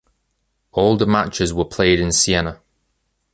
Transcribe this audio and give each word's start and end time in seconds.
All 0.71 0.97
the 0.97 1.05
matches 1.05 1.53
were 1.53 1.63
played 1.65 1.99
in 1.99 2.11
Siena. 2.11 2.59